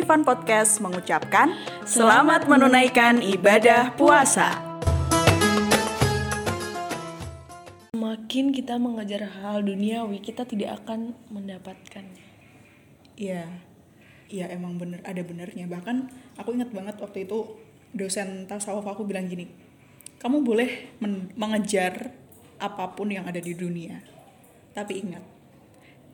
Divan 0.00 0.24
Podcast 0.24 0.80
mengucapkan 0.80 1.52
selamat 1.84 2.48
menunaikan 2.48 3.20
ibadah 3.20 3.92
puasa. 4.00 4.80
Makin 7.92 8.48
kita 8.48 8.80
mengejar 8.80 9.28
hal 9.28 9.60
duniawi, 9.60 10.24
kita 10.24 10.48
tidak 10.48 10.80
akan 10.80 11.12
mendapatkannya. 11.28 12.24
Iya, 13.12 13.44
iya 14.32 14.48
emang 14.48 14.80
bener 14.80 15.04
ada 15.04 15.20
benernya. 15.20 15.68
Bahkan 15.68 15.96
aku 16.40 16.56
ingat 16.56 16.72
banget 16.72 16.96
waktu 16.96 17.28
itu 17.28 17.60
dosen 17.92 18.48
tasawuf 18.48 18.88
aku 18.88 19.04
bilang 19.04 19.28
gini, 19.28 19.52
kamu 20.16 20.40
boleh 20.40 20.96
men- 21.04 21.28
mengejar 21.36 22.16
apa 22.56 22.96
pun 22.96 23.12
yang 23.12 23.28
ada 23.28 23.36
di 23.36 23.52
dunia, 23.52 24.00
tapi 24.72 25.04
ingat 25.04 25.28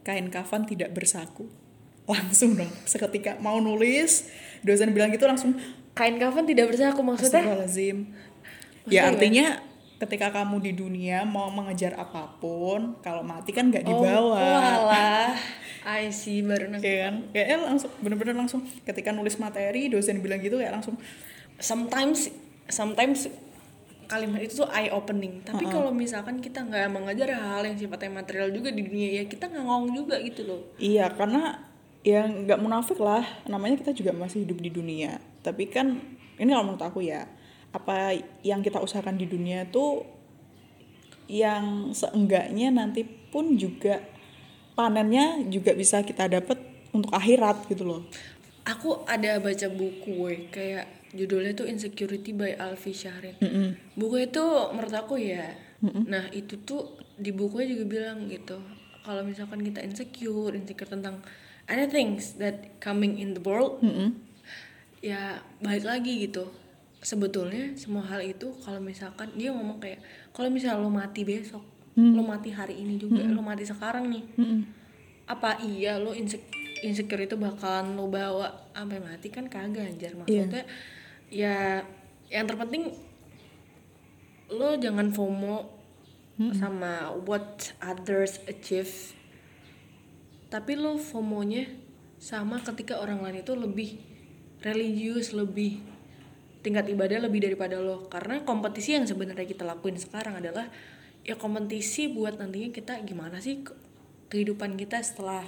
kain 0.02 0.26
kafan 0.26 0.66
tidak 0.66 0.90
bersaku. 0.90 1.65
Langsung 2.06 2.54
dong, 2.54 2.70
seketika 2.86 3.38
mau 3.42 3.58
nulis, 3.58 4.30
dosen 4.62 4.94
bilang 4.94 5.10
gitu 5.10 5.26
langsung 5.26 5.58
Kain 5.96 6.20
kafan 6.20 6.44
tidak 6.44 6.68
bersaku 6.76 7.00
maksudnya? 7.00 7.40
Astagfirullahaladzim. 7.40 7.96
Ya 8.92 9.08
artinya 9.08 9.64
ketika 9.96 10.28
kamu 10.28 10.60
di 10.60 10.72
dunia 10.76 11.24
mau 11.24 11.48
mengejar 11.48 11.96
apa 11.96 12.36
pun, 12.36 13.00
kalau 13.00 13.24
mati 13.24 13.56
kan 13.56 13.72
nggak 13.72 13.80
dibawa. 13.80 14.36
Oh, 14.36 14.36
walah. 14.36 15.32
I 15.88 16.12
see 16.12 16.44
baru 16.44 16.68
nangkep. 16.68 16.84
Kayak 16.84 17.00
kan, 17.00 17.16
kayaknya 17.32 17.56
langsung 17.64 17.90
bener-bener 18.04 18.36
langsung 18.36 18.60
ketika 18.84 19.08
nulis 19.16 19.40
materi 19.40 19.88
dosen 19.88 20.20
bilang 20.20 20.44
gitu 20.44 20.60
kayak 20.60 20.76
langsung 20.76 21.00
Sometimes 21.56 22.28
sometimes 22.68 23.32
kalimat 24.04 24.44
itu 24.44 24.60
tuh 24.60 24.68
eye 24.68 24.92
opening. 24.92 25.40
Tapi 25.42 25.64
kalau 25.66 25.88
misalkan 25.88 26.44
kita 26.44 26.60
nggak 26.60 26.92
mengejar 26.92 27.32
hal 27.32 27.64
yang 27.64 27.80
sifatnya 27.80 28.20
material 28.20 28.52
juga 28.52 28.68
di 28.68 28.84
dunia 28.84 29.22
ya 29.22 29.24
kita 29.24 29.48
ngangong 29.48 29.96
juga 29.96 30.20
gitu 30.20 30.44
loh. 30.44 30.60
iya 30.76 31.08
karena 31.08 31.65
ya 32.06 32.22
nggak 32.22 32.62
munafik 32.62 33.02
lah 33.02 33.26
namanya 33.50 33.82
kita 33.82 33.90
juga 33.90 34.14
masih 34.14 34.46
hidup 34.46 34.62
di 34.62 34.70
dunia 34.70 35.18
tapi 35.42 35.66
kan 35.66 35.98
ini 36.38 36.54
kalau 36.54 36.70
menurut 36.70 36.84
aku 36.86 37.02
ya 37.02 37.26
apa 37.74 38.14
yang 38.46 38.62
kita 38.62 38.78
usahakan 38.78 39.18
di 39.18 39.26
dunia 39.26 39.66
tuh 39.66 40.06
yang 41.26 41.90
seenggaknya 41.90 42.70
nanti 42.70 43.02
pun 43.02 43.58
juga 43.58 43.98
panennya 44.78 45.42
juga 45.50 45.74
bisa 45.74 46.06
kita 46.06 46.30
dapat 46.30 46.62
untuk 46.94 47.10
akhirat 47.10 47.66
gitu 47.66 47.82
loh 47.82 48.06
Aku 48.66 49.06
ada 49.06 49.38
baca 49.38 49.70
buku 49.70 50.10
woy, 50.10 50.50
kayak 50.50 50.90
judulnya 51.14 51.54
tuh 51.54 51.70
Insecurity 51.70 52.34
by 52.34 52.58
Alfi 52.58 52.90
Syahrin. 52.90 53.38
Buku 53.94 54.26
itu 54.26 54.42
menurut 54.74 54.90
aku 54.90 55.22
ya. 55.22 55.54
Nah, 55.86 56.26
itu 56.34 56.58
tuh 56.66 56.98
di 57.14 57.30
bukunya 57.30 57.78
juga 57.78 57.84
bilang 57.86 58.26
gitu. 58.26 58.58
Kalau 59.06 59.22
misalkan 59.22 59.62
kita 59.62 59.86
insecure, 59.86 60.50
insecure 60.58 60.90
tentang 60.90 61.22
anything 61.66 62.18
that 62.38 62.78
coming 62.78 63.18
in 63.18 63.34
the 63.34 63.42
world, 63.42 63.82
ya 65.02 65.42
balik 65.62 65.86
lagi 65.86 66.26
gitu. 66.26 66.50
Sebetulnya 67.02 67.76
semua 67.78 68.02
hal 68.02 68.24
itu 68.24 68.50
kalau 68.66 68.82
misalkan 68.82 69.30
dia 69.38 69.54
ngomong 69.54 69.78
kayak 69.78 70.02
kalau 70.34 70.50
misalnya 70.50 70.82
lo 70.82 70.90
mati 70.90 71.22
besok, 71.22 71.62
lo 71.94 72.22
mati 72.26 72.50
hari 72.50 72.82
ini 72.82 72.98
juga, 72.98 73.22
lo 73.22 73.42
mati 73.42 73.62
sekarang 73.62 74.10
nih. 74.10 74.24
Apa 75.26 75.58
iya 75.62 75.98
lo 75.98 76.14
insecure 76.14 76.54
insecure 76.84 77.24
itu 77.24 77.40
bakalan 77.40 77.96
lo 77.96 78.06
bawa 78.06 78.68
sampai 78.76 79.00
mati? 79.00 79.32
Kan 79.32 79.48
kagak 79.48 79.96
anjir. 79.96 80.12
Maksudnya 80.12 80.68
ya 81.32 81.82
yang 82.30 82.44
terpenting 82.46 82.92
lo 84.52 84.78
jangan 84.78 85.10
FOMO 85.10 85.72
sama 86.52 87.16
what 87.24 87.72
others 87.80 88.44
achieve 88.44 89.15
tapi 90.46 90.78
lo 90.78 90.94
FOMO-nya 90.96 91.66
sama 92.16 92.62
ketika 92.62 93.02
orang 93.02 93.20
lain 93.20 93.42
itu 93.44 93.52
lebih 93.52 93.98
religius 94.64 95.36
lebih 95.36 95.82
tingkat 96.64 96.90
ibadah 96.90 97.22
lebih 97.28 97.44
daripada 97.46 97.78
lo. 97.78 98.10
Karena 98.10 98.42
kompetisi 98.42 98.98
yang 98.98 99.06
sebenarnya 99.06 99.46
kita 99.46 99.62
lakuin 99.62 99.98
sekarang 99.98 100.42
adalah 100.42 100.66
ya 101.22 101.38
kompetisi 101.38 102.10
buat 102.10 102.38
nantinya 102.38 102.70
kita 102.74 102.98
gimana 103.06 103.38
sih 103.38 103.62
ke- 103.62 103.74
kehidupan 104.32 104.74
kita 104.74 104.98
setelah 105.02 105.46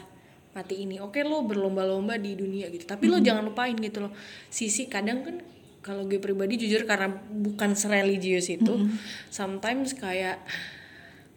mati 0.54 0.86
ini. 0.86 1.02
Oke 1.02 1.26
lo 1.26 1.42
berlomba-lomba 1.42 2.18
di 2.18 2.38
dunia 2.38 2.70
gitu 2.70 2.86
tapi 2.86 3.10
lo 3.10 3.18
jangan 3.18 3.50
lupain 3.50 3.74
gitu 3.78 4.06
loh. 4.06 4.12
Sisi 4.50 4.86
kadang 4.86 5.26
kan 5.26 5.36
kalau 5.82 6.04
gue 6.04 6.20
pribadi 6.20 6.58
jujur 6.58 6.84
karena 6.84 7.08
bukan 7.16 7.72
sereligius 7.72 8.50
itu 8.50 8.90
sometimes 9.32 9.94
kayak 9.96 10.42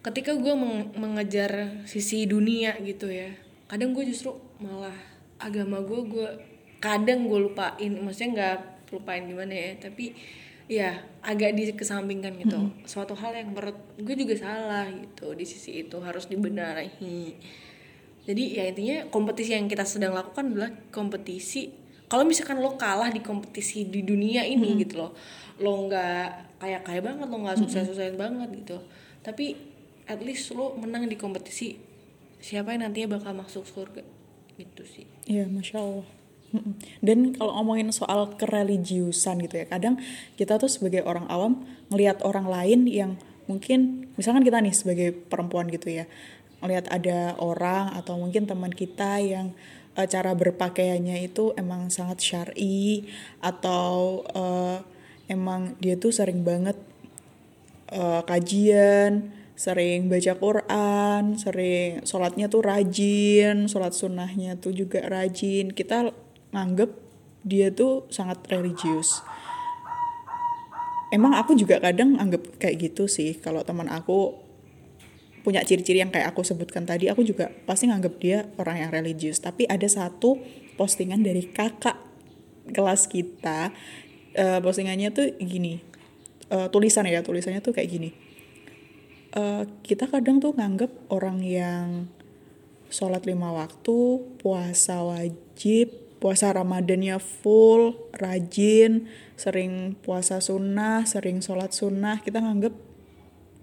ketika 0.02 0.34
gue 0.34 0.54
meng- 0.58 0.92
mengejar 0.98 1.82
sisi 1.86 2.26
dunia 2.26 2.74
gitu 2.82 3.06
ya 3.06 3.32
kadang 3.72 3.96
gue 3.96 4.04
justru 4.04 4.36
malah 4.60 4.92
agama 5.40 5.80
gue 5.80 6.00
gue 6.04 6.28
kadang 6.76 7.24
gue 7.24 7.48
lupain 7.48 7.92
maksudnya 8.04 8.28
nggak 8.36 8.56
lupain 8.92 9.24
gimana 9.24 9.48
ya 9.48 9.70
tapi 9.80 10.12
ya 10.68 11.00
agak 11.24 11.56
dikesampingkan 11.56 12.36
gitu. 12.38 12.58
Suatu 12.84 13.16
hal 13.16 13.32
yang 13.32 13.56
menurut 13.56 13.76
gue 13.96 14.14
juga 14.16 14.36
salah 14.36 14.88
gitu 14.92 15.32
di 15.32 15.48
sisi 15.48 15.84
itu 15.84 15.96
harus 16.00 16.28
dibenahi. 16.28 17.36
Jadi 18.22 18.44
ya 18.54 18.70
intinya 18.70 19.08
kompetisi 19.10 19.56
yang 19.56 19.66
kita 19.66 19.82
sedang 19.82 20.14
lakukan 20.14 20.54
adalah 20.54 20.70
kompetisi 20.94 21.72
kalau 22.06 22.28
misalkan 22.28 22.60
lo 22.60 22.76
kalah 22.76 23.08
di 23.08 23.24
kompetisi 23.24 23.88
di 23.88 24.04
dunia 24.04 24.44
ini 24.44 24.76
gitu 24.84 25.00
loh 25.00 25.16
lo 25.58 25.88
nggak 25.88 26.60
kayak 26.60 26.84
kaya 26.84 27.00
banget 27.00 27.26
lo 27.26 27.36
nggak 27.40 27.56
sukses 27.56 27.88
sukses 27.88 28.14
banget 28.14 28.52
gitu. 28.52 28.78
Tapi 29.24 29.56
at 30.06 30.20
least 30.22 30.52
lo 30.54 30.76
menang 30.78 31.08
di 31.08 31.16
kompetisi 31.18 31.91
siapa 32.42 32.74
yang 32.74 32.90
nantinya 32.90 33.16
bakal 33.16 33.32
masuk 33.38 33.64
surga? 33.64 34.02
Gitu 34.58 34.82
sih. 34.84 35.06
Iya, 35.30 35.46
masya 35.46 35.78
Allah. 35.78 36.08
Dan 37.06 37.32
kalau 37.32 37.56
ngomongin 37.56 37.88
soal 37.94 38.36
kereligiusan 38.36 39.40
gitu 39.46 39.62
ya, 39.62 39.66
kadang 39.70 39.96
kita 40.36 40.60
tuh 40.60 40.68
sebagai 40.68 41.06
orang 41.06 41.24
awam 41.32 41.64
ngelihat 41.88 42.20
orang 42.26 42.44
lain 42.44 42.84
yang 42.90 43.16
mungkin, 43.48 44.12
misalkan 44.20 44.44
kita 44.44 44.60
nih 44.60 44.74
sebagai 44.76 45.08
perempuan 45.14 45.72
gitu 45.72 45.88
ya, 45.88 46.04
ngelihat 46.60 46.92
ada 46.92 47.34
orang 47.40 47.96
atau 47.96 48.20
mungkin 48.20 48.44
teman 48.44 48.70
kita 48.70 49.18
yang 49.18 49.56
eh, 49.96 50.06
cara 50.06 50.36
berpakaiannya 50.36 51.24
itu 51.24 51.56
emang 51.56 51.88
sangat 51.88 52.20
syar'i 52.20 53.08
atau 53.40 54.22
eh, 54.30 54.78
emang 55.32 55.74
dia 55.80 55.96
tuh 55.96 56.12
sering 56.12 56.44
banget 56.44 56.76
eh, 57.90 58.22
kajian, 58.28 59.32
sering 59.62 60.10
baca 60.10 60.34
Quran, 60.34 61.38
sering 61.38 62.02
sholatnya 62.02 62.50
tuh 62.50 62.66
rajin, 62.66 63.70
sholat 63.70 63.94
sunnahnya 63.94 64.58
tuh 64.58 64.74
juga 64.74 65.06
rajin. 65.06 65.70
Kita 65.70 66.10
nganggep 66.50 66.90
dia 67.46 67.70
tuh 67.70 68.10
sangat 68.10 68.42
religius. 68.50 69.22
Emang 71.14 71.38
aku 71.38 71.54
juga 71.54 71.78
kadang 71.78 72.18
anggap 72.18 72.58
kayak 72.58 72.90
gitu 72.90 73.06
sih. 73.06 73.38
Kalau 73.38 73.62
teman 73.62 73.86
aku 73.86 74.34
punya 75.46 75.62
ciri-ciri 75.62 76.02
yang 76.02 76.10
kayak 76.10 76.34
aku 76.34 76.42
sebutkan 76.42 76.82
tadi, 76.82 77.06
aku 77.06 77.22
juga 77.22 77.54
pasti 77.62 77.86
nganggep 77.86 78.14
dia 78.18 78.50
orang 78.58 78.82
yang 78.82 78.90
religius. 78.90 79.38
Tapi 79.38 79.70
ada 79.70 79.86
satu 79.86 80.42
postingan 80.74 81.22
dari 81.22 81.46
kakak 81.46 82.02
kelas 82.74 83.06
kita, 83.06 83.70
eh, 84.34 84.58
postingannya 84.58 85.14
tuh 85.14 85.38
gini, 85.38 85.78
eh, 86.50 86.66
tulisan 86.66 87.06
ya, 87.06 87.22
tulisannya 87.22 87.62
tuh 87.62 87.78
kayak 87.78 87.90
gini. 87.90 88.31
Eh, 89.32 89.64
kita 89.80 90.12
kadang 90.12 90.44
tuh 90.44 90.52
nganggep 90.52 91.08
orang 91.08 91.40
yang 91.40 92.12
sholat 92.92 93.24
lima 93.24 93.48
waktu, 93.48 94.20
puasa 94.36 95.00
wajib, 95.00 95.88
puasa 96.20 96.52
Ramadannya 96.52 97.16
full, 97.16 97.96
rajin, 98.12 99.08
sering 99.40 99.96
puasa 100.04 100.44
sunnah, 100.44 101.08
sering 101.08 101.40
sholat 101.40 101.72
sunnah, 101.72 102.20
kita 102.20 102.44
nganggep 102.44 102.76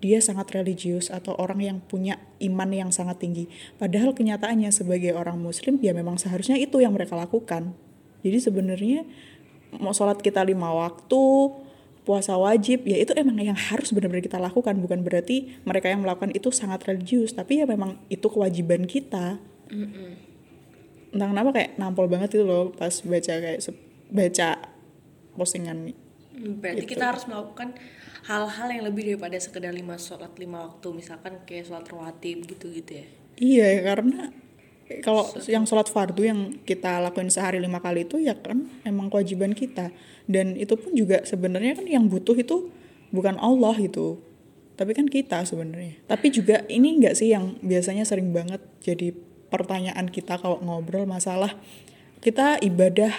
dia 0.02 0.18
sangat 0.25 0.50
religius 0.57 1.13
atau 1.13 1.38
orang 1.38 1.62
yang 1.62 1.78
punya 1.86 2.18
iman 2.41 2.69
yang 2.74 2.90
sangat 2.90 3.22
tinggi. 3.22 3.46
Padahal 3.78 4.18
kenyataannya 4.18 4.74
sebagai 4.74 5.13
orang 5.13 5.38
muslim 5.38 5.77
ya 5.86 5.94
memang 5.94 6.18
seharusnya 6.18 6.57
itu 6.57 6.81
yang 6.81 6.98
mereka 6.98 7.13
lakukan. 7.13 7.77
Jadi 8.25 8.38
sebenarnya 8.42 9.06
mau 9.77 9.94
sholat 9.94 10.18
kita 10.18 10.42
lima 10.42 10.74
waktu, 10.74 11.22
puasa 12.07 12.36
wajib, 12.40 12.88
ya 12.88 12.98
itu 12.98 13.13
emang 13.16 13.38
yang 13.38 13.57
harus 13.57 13.94
benar-benar 13.94 14.24
kita 14.25 14.40
lakukan. 14.42 14.78
Bukan 14.81 15.04
berarti 15.06 15.60
mereka 15.63 15.92
yang 15.92 16.01
melakukan 16.01 16.34
itu 16.34 16.50
sangat 16.50 16.84
religius, 16.90 17.36
tapi 17.36 17.62
ya 17.62 17.66
memang 17.69 18.00
itu 18.10 18.25
kewajiban 18.25 18.86
kita. 18.90 19.38
Entah 21.10 21.28
kenapa 21.30 21.50
kayak 21.54 21.78
nampol 21.81 22.06
banget 22.06 22.38
itu 22.38 22.46
loh 22.46 22.69
pas 22.74 22.94
baca 23.01 23.34
kayak 23.42 23.60
baca 24.10 24.50
postingan 25.38 25.94
berarti 26.40 26.88
Gitu. 26.88 26.96
kita 26.96 27.12
harus 27.12 27.28
melakukan 27.28 27.75
hal-hal 28.24 28.68
yang 28.72 28.84
lebih 28.88 29.12
daripada 29.12 29.36
sekedar 29.42 29.75
lima 29.75 30.00
sholat 30.00 30.31
lima 30.40 30.72
waktu 30.72 30.88
misalkan 30.96 31.44
kayak 31.44 31.68
sholat 31.68 31.84
rawatib 31.92 32.48
gitu 32.48 32.72
gitu 32.72 33.04
ya 33.04 33.07
Iya 33.40 33.66
ya 33.75 33.81
karena 33.84 34.19
kalau 35.06 35.30
yang 35.45 35.69
sholat 35.69 35.86
fardu 35.86 36.25
yang 36.25 36.39
kita 36.65 36.97
lakuin 36.97 37.30
sehari 37.30 37.62
lima 37.62 37.77
kali 37.77 38.09
itu 38.09 38.18
ya 38.18 38.33
kan 38.33 38.65
emang 38.81 39.13
kewajiban 39.13 39.53
kita. 39.53 39.94
Dan 40.25 40.57
itu 40.57 40.74
pun 40.74 40.97
juga 40.97 41.21
sebenarnya 41.21 41.77
kan 41.77 41.86
yang 41.86 42.09
butuh 42.09 42.33
itu 42.33 42.74
bukan 43.13 43.38
Allah 43.38 43.77
itu 43.77 44.18
tapi 44.74 44.95
kan 44.95 45.06
kita 45.12 45.44
sebenarnya. 45.44 46.00
Tapi 46.07 46.31
juga 46.31 46.63
ini 46.71 46.97
enggak 46.97 47.19
sih 47.19 47.36
yang 47.36 47.59
biasanya 47.59 48.07
sering 48.07 48.31
banget 48.31 48.63
jadi 48.80 49.12
pertanyaan 49.51 50.07
kita 50.07 50.39
kalau 50.39 50.57
ngobrol 50.63 51.03
masalah 51.03 51.53
kita 52.24 52.57
ibadah 52.63 53.12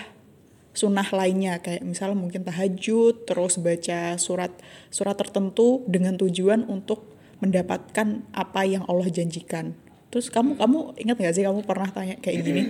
sunnah 0.72 1.06
lainnya. 1.12 1.61
Kayak 1.61 1.84
misalnya 1.84 2.17
mungkin 2.17 2.43
tahajud 2.49 3.28
terus 3.28 3.61
baca 3.61 4.17
surat 4.17 4.50
surat 4.88 5.14
tertentu 5.14 5.84
dengan 5.84 6.17
tujuan 6.17 6.64
untuk 6.64 7.05
mendapatkan 7.44 8.25
apa 8.32 8.61
yang 8.64 8.82
Allah 8.88 9.12
janjikan 9.12 9.76
terus 10.10 10.26
kamu 10.28 10.58
kamu 10.58 10.78
ingat 10.98 11.16
nggak 11.16 11.32
sih 11.32 11.42
kamu 11.42 11.62
pernah 11.62 11.88
tanya 11.88 12.18
kayak 12.18 12.42
gini 12.42 12.62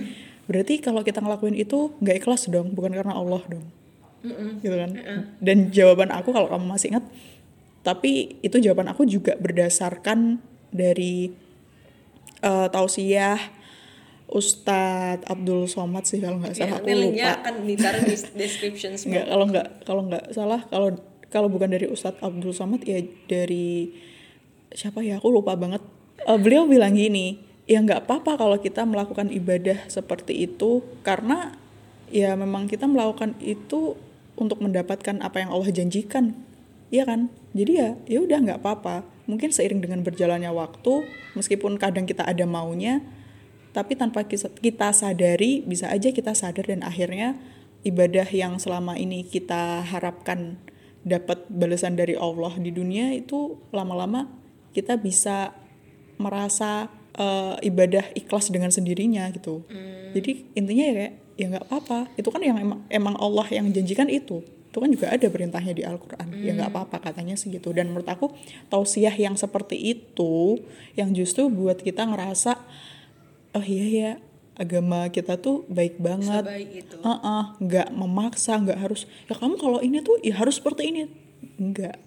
berarti 0.45 0.77
kalau 0.77 1.01
kita 1.01 1.19
ngelakuin 1.19 1.53
itu 1.53 1.93
nggak 1.97 2.17
ikhlas 2.17 2.45
dong 2.47 2.71
bukan 2.71 2.91
karena 2.91 3.13
Allah 3.13 3.41
dong? 3.45 3.65
Gitu 4.61 4.75
kan? 4.75 4.91
Dan 5.41 5.69
jawaban 5.69 6.13
aku 6.13 6.29
kalau 6.29 6.45
kamu 6.45 6.65
masih 6.67 6.93
ingat 6.93 7.05
tapi 7.81 8.37
itu 8.39 8.61
jawaban 8.61 8.85
aku 8.87 9.03
juga 9.03 9.33
berdasarkan 9.35 10.37
dari 10.69 11.33
uh, 12.39 12.69
tausiah 12.69 13.41
Ustadz 14.29 15.27
Abdul 15.27 15.67
Somad 15.67 16.07
sih 16.07 16.21
kalau 16.21 16.39
nggak 16.39 16.55
salah 16.55 16.69
Ya, 16.69 16.77
aku 16.79 16.87
lupa. 16.93 17.31
akan 17.35 17.53
ditaruh 17.65 18.01
di 18.05 18.15
description 18.41 18.91
nggak 18.95 19.25
kalau 19.27 19.45
nggak 19.49 19.67
kalau 19.83 20.01
nggak 20.07 20.23
salah 20.31 20.61
kalau 20.69 20.87
kalau 21.27 21.47
bukan 21.49 21.67
dari 21.67 21.87
Ustadz 21.87 22.21
Abdul 22.21 22.53
Somad 22.53 22.85
ya 22.85 23.01
dari 23.25 23.91
siapa 24.71 25.03
ya 25.03 25.19
aku 25.19 25.27
lupa 25.27 25.57
banget 25.57 25.83
Eh, 26.21 26.37
beliau 26.37 26.69
bilang 26.69 26.93
gini 26.93 27.41
ya 27.65 27.81
nggak 27.81 28.05
apa-apa 28.05 28.37
kalau 28.37 28.57
kita 28.61 28.85
melakukan 28.85 29.33
ibadah 29.33 29.89
seperti 29.89 30.45
itu 30.45 30.85
karena 31.01 31.55
ya 32.13 32.35
memang 32.37 32.67
kita 32.67 32.85
melakukan 32.85 33.33
itu 33.41 33.97
untuk 34.37 34.61
mendapatkan 34.61 35.17
apa 35.21 35.41
yang 35.41 35.49
Allah 35.49 35.71
janjikan. 35.73 36.37
Iya 36.91 37.07
kan? 37.07 37.31
Jadi 37.57 37.71
ya 37.73 37.89
ya 38.05 38.19
udah 38.21 38.37
nggak 38.37 38.59
apa-apa. 38.61 39.07
Mungkin 39.25 39.49
seiring 39.49 39.81
dengan 39.81 40.05
berjalannya 40.05 40.51
waktu 40.51 41.07
meskipun 41.33 41.79
kadang 41.81 42.05
kita 42.05 42.27
ada 42.27 42.43
maunya 42.45 43.01
tapi 43.71 43.95
tanpa 43.95 44.27
kita 44.27 44.91
sadari 44.91 45.63
bisa 45.63 45.87
aja 45.87 46.11
kita 46.11 46.35
sadar 46.35 46.67
dan 46.67 46.83
akhirnya 46.83 47.39
ibadah 47.87 48.27
yang 48.27 48.59
selama 48.59 48.99
ini 48.99 49.23
kita 49.23 49.79
harapkan 49.87 50.59
dapat 51.07 51.47
balasan 51.47 51.95
dari 51.95 52.19
Allah 52.19 52.51
di 52.59 52.69
dunia 52.69 53.15
itu 53.15 53.57
lama-lama 53.71 54.27
kita 54.75 54.99
bisa 54.99 55.55
merasa 56.21 56.87
eh, 57.17 57.55
ibadah 57.65 58.13
ikhlas 58.13 58.53
dengan 58.53 58.69
sendirinya 58.69 59.25
gitu. 59.33 59.65
Jadi 60.13 60.53
intinya 60.53 60.83
ya 60.85 60.93
kayak 60.93 61.13
ya 61.35 61.45
nggak 61.57 61.65
apa-apa. 61.67 61.99
Itu 62.15 62.29
kan 62.29 62.41
yang 62.45 62.57
emang, 62.61 62.85
emang 62.87 63.15
Allah 63.17 63.47
yang 63.49 63.67
janjikan 63.73 64.07
itu. 64.07 64.45
Itu 64.71 64.79
kan 64.79 64.87
juga 64.87 65.11
ada 65.11 65.27
perintahnya 65.27 65.73
di 65.75 65.83
Al-Quran. 65.83 66.31
Ya 66.39 66.55
nggak 66.55 66.71
apa-apa 66.71 67.11
katanya 67.11 67.35
segitu 67.35 67.75
dan 67.75 67.91
menurut 67.91 68.07
aku 68.07 68.31
tausiah 68.71 69.11
yang 69.11 69.35
seperti 69.35 69.75
itu 69.75 70.63
yang 70.95 71.11
justru 71.11 71.51
buat 71.51 71.81
kita 71.83 72.07
ngerasa 72.07 72.55
oh 73.51 73.65
iya 73.67 73.85
ya 73.91 74.11
agama 74.55 75.11
kita 75.11 75.35
tuh 75.39 75.67
baik 75.67 75.99
banget. 75.99 76.43
Sebaik 76.45 76.71
itu. 76.87 76.95
Heeh, 77.03 77.43
nggak 77.59 77.87
memaksa 77.91 78.61
nggak 78.61 78.79
harus 78.79 79.09
ya 79.27 79.35
kamu 79.35 79.59
kalau 79.59 79.79
ini 79.83 79.99
tuh 79.99 80.21
ya 80.23 80.39
harus 80.39 80.59
seperti 80.59 80.87
ini. 80.87 81.03
Nggak. 81.59 81.97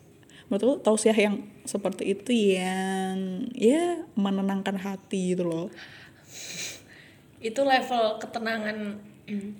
Menurut 0.49 0.63
aku 0.63 0.75
tausiah 0.81 1.17
yang 1.17 1.45
seperti 1.65 2.13
itu 2.13 2.31
yang 2.31 3.49
ya 3.57 4.05
menenangkan 4.15 4.77
hati 4.77 5.33
gitu 5.33 5.45
loh 5.45 5.67
Itu 7.41 7.61
level 7.61 8.17
ketenangan 8.21 9.01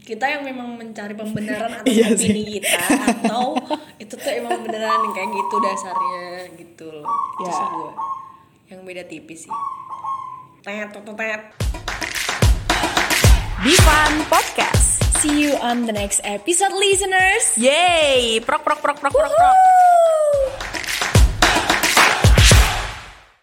kita 0.05 0.29
yang 0.29 0.45
memang 0.45 0.77
mencari 0.77 1.17
pembenaran 1.17 1.73
atas 1.81 1.89
Iya 1.89 2.13
opini 2.13 2.61
kita 2.61 2.81
atau 3.25 3.57
itu 3.97 4.13
tuh 4.17 4.33
emang 4.33 4.61
beneran 4.61 5.01
yang 5.09 5.15
kayak 5.17 5.31
gitu 5.33 5.57
dasarnya 5.57 6.25
gitu 6.61 6.87
loh. 6.93 7.09
Itu 7.41 7.49
Ya. 7.49 7.53
sih 7.53 7.67
gua. 7.73 7.93
Yang 8.69 8.81
beda 8.85 9.03
tipis 9.09 9.41
sih. 9.49 9.55
Tet 10.61 10.93
tet 10.93 11.05
tet. 11.09 11.43
Divan 13.65 14.13
Podcast. 14.29 15.01
See 15.25 15.49
you 15.49 15.57
on 15.57 15.89
the 15.89 15.93
next 15.97 16.21
episode 16.25 16.77
listeners. 16.77 17.57
Prok 18.45 18.61
prok 18.61 18.81
prok 18.85 18.99
prok 19.01 19.13
prok 19.13 19.33
prok. 19.33 19.64